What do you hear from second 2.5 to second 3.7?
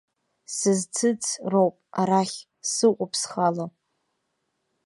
сыҟоуп схала.